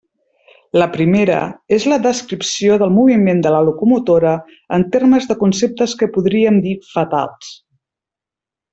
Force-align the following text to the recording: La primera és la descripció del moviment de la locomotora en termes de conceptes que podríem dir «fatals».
La 0.83 0.85
primera 0.93 1.41
és 1.77 1.85
la 1.91 1.99
descripció 2.05 2.79
del 2.85 2.95
moviment 2.97 3.45
de 3.47 3.53
la 3.57 3.61
locomotora 3.69 4.33
en 4.79 4.89
termes 4.99 5.31
de 5.35 5.39
conceptes 5.45 5.97
que 6.03 6.13
podríem 6.19 6.61
dir 6.69 6.77
«fatals». 6.97 7.57